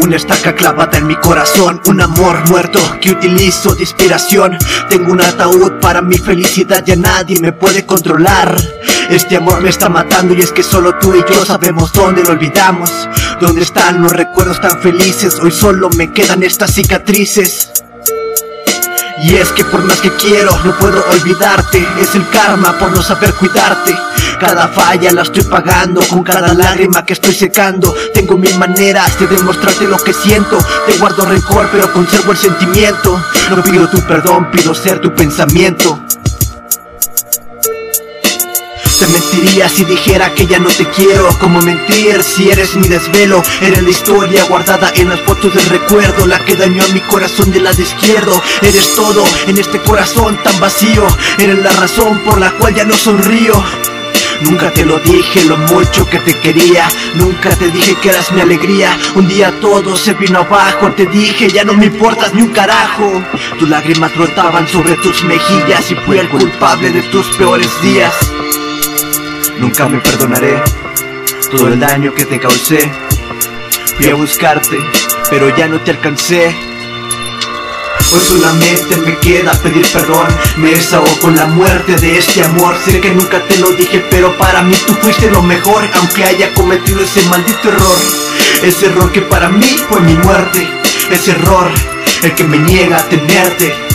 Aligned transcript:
una 0.00 0.16
estaca 0.16 0.54
clavada 0.54 0.98
en 0.98 1.06
mi 1.06 1.16
corazón 1.16 1.80
Un 1.86 2.00
amor 2.00 2.48
muerto 2.48 2.78
que 3.00 3.10
utilizo 3.10 3.74
de 3.74 3.82
inspiración. 3.82 4.58
Tengo 4.88 5.12
un 5.12 5.20
ataúd 5.20 5.72
para 5.80 6.02
mi 6.02 6.18
felicidad 6.18 6.84
Ya 6.84 6.96
nadie 6.96 7.40
me 7.40 7.52
puede 7.52 7.84
controlar. 7.84 8.56
Este 9.10 9.36
amor 9.36 9.60
me 9.60 9.70
está 9.70 9.88
matando 9.88 10.34
y 10.34 10.40
es 10.40 10.52
que 10.52 10.62
solo 10.62 10.96
tú 10.98 11.14
y 11.14 11.24
yo 11.30 11.44
sabemos 11.44 11.92
dónde 11.92 12.22
lo 12.22 12.30
olvidamos. 12.30 12.90
Dónde 13.40 13.62
están 13.62 14.02
los 14.02 14.12
recuerdos 14.12 14.60
tan 14.60 14.80
felices 14.80 15.38
Hoy 15.42 15.50
solo 15.50 15.90
me 15.90 16.12
quedan 16.12 16.42
estas 16.42 16.72
cicatrices 16.72 17.72
y 19.18 19.34
es 19.36 19.50
que 19.52 19.64
por 19.64 19.82
más 19.82 20.00
que 20.00 20.10
quiero, 20.16 20.50
no 20.64 20.76
puedo 20.78 21.02
olvidarte. 21.10 21.86
Es 22.00 22.14
el 22.14 22.28
karma 22.28 22.76
por 22.78 22.90
no 22.90 23.02
saber 23.02 23.32
cuidarte. 23.34 23.96
Cada 24.38 24.68
falla 24.68 25.12
la 25.12 25.22
estoy 25.22 25.44
pagando 25.44 26.02
Con 26.08 26.22
cada 26.22 26.52
lágrima 26.52 27.04
que 27.04 27.14
estoy 27.14 27.34
secando. 27.34 27.94
Tengo 28.12 28.36
mil 28.36 28.56
maneras 28.58 29.18
de 29.18 29.26
demostrarte 29.26 29.86
lo 29.86 29.98
que 29.98 30.12
siento. 30.12 30.58
Te 30.86 30.98
guardo 30.98 31.24
rencor 31.24 31.68
pero 31.72 31.92
conservo 31.92 32.32
el 32.32 32.38
sentimiento. 32.38 33.20
No 33.50 33.62
pido 33.62 33.88
tu 33.88 34.00
perdón, 34.02 34.50
pido 34.50 34.74
ser 34.74 35.00
tu 35.00 35.14
pensamiento 35.14 36.05
mentiría 39.08 39.68
si 39.68 39.84
dijera 39.84 40.32
que 40.34 40.46
ya 40.46 40.58
no 40.58 40.68
te 40.68 40.86
quiero. 40.86 41.28
Como 41.38 41.60
mentir 41.60 42.22
si 42.22 42.50
eres 42.50 42.76
mi 42.76 42.88
desvelo 42.88 43.42
Eres 43.60 43.82
la 43.82 43.90
historia 43.90 44.44
guardada 44.44 44.92
en 44.94 45.08
las 45.08 45.20
fotos 45.20 45.54
del 45.54 45.66
recuerdo 45.66 46.26
La 46.26 46.44
que 46.44 46.54
dañó 46.54 46.82
a 46.84 46.88
mi 46.88 47.00
corazón 47.00 47.50
del 47.50 47.64
lado 47.64 47.80
izquierdo. 47.80 48.40
Eres 48.62 48.94
todo 48.94 49.24
en 49.46 49.58
este 49.58 49.80
corazón 49.80 50.38
tan 50.42 50.58
vacío 50.60 51.06
Eres 51.38 51.58
la 51.58 51.72
razón 51.72 52.18
por 52.20 52.40
la 52.40 52.50
cual 52.52 52.74
ya 52.74 52.84
no 52.84 52.96
sonrío. 52.96 53.54
Nunca 54.42 54.70
te 54.70 54.84
lo 54.84 54.98
dije 54.98 55.44
lo 55.44 55.56
mucho 55.56 56.06
que 56.08 56.18
te 56.18 56.34
quería 56.38 56.86
Nunca 57.14 57.50
te 57.50 57.70
dije 57.70 57.96
que 58.02 58.10
eras 58.10 58.32
mi 58.32 58.40
alegría. 58.40 58.96
Un 59.14 59.28
día 59.28 59.52
todo 59.60 59.96
se 59.96 60.14
vino 60.14 60.40
abajo 60.40 60.92
Te 60.92 61.06
dije 61.06 61.48
ya 61.48 61.64
no 61.64 61.74
me 61.74 61.86
importas 61.86 62.34
ni 62.34 62.42
un 62.42 62.52
carajo. 62.52 63.22
Tus 63.58 63.68
lágrimas 63.68 64.14
brotaban 64.14 64.68
sobre 64.68 64.94
tus 64.96 65.24
mejillas 65.24 65.90
Y 65.90 65.94
fui 65.94 66.18
el 66.18 66.28
culpable 66.28 66.90
de 66.90 67.02
tus 67.04 67.26
peores 67.36 67.70
días 67.82 68.14
Nunca 69.58 69.88
me 69.88 69.98
perdonaré 69.98 70.62
todo 71.50 71.68
el 71.68 71.80
daño 71.80 72.12
que 72.14 72.24
te 72.26 72.38
causé. 72.38 72.90
Fui 73.96 74.10
a 74.10 74.14
buscarte, 74.14 74.78
pero 75.30 75.54
ya 75.56 75.66
no 75.66 75.80
te 75.80 75.92
alcancé. 75.92 76.54
Hoy 78.12 78.20
solamente 78.20 78.96
me 78.98 79.16
queda 79.18 79.52
pedir 79.62 79.86
perdón. 79.92 80.26
Me 80.58 80.70
desahogo 80.70 81.18
con 81.20 81.34
la 81.36 81.46
muerte 81.46 81.96
de 81.96 82.18
este 82.18 82.44
amor. 82.44 82.76
Sé 82.84 83.00
que 83.00 83.14
nunca 83.14 83.40
te 83.40 83.56
lo 83.58 83.70
dije 83.70 84.04
pero 84.10 84.36
para 84.36 84.62
mí 84.62 84.74
tú 84.86 84.94
fuiste 84.94 85.30
lo 85.30 85.42
mejor 85.42 85.82
Aunque 85.94 86.24
haya 86.24 86.52
cometido 86.54 87.00
ese 87.00 87.22
maldito 87.28 87.68
error. 87.68 87.98
Ese 88.62 88.86
error 88.86 89.10
que 89.10 89.22
para 89.22 89.48
mí 89.48 89.66
fue 89.88 90.00
mi 90.00 90.14
muerte. 90.14 90.68
Ese 91.10 91.32
error 91.32 91.70
el 92.22 92.34
que 92.34 92.44
me 92.44 92.58
niega 92.58 92.98
a 92.98 93.08
tenerte 93.08 93.85